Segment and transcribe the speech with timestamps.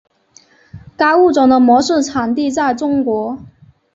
[0.97, 3.37] 该物种的模式产地在中国。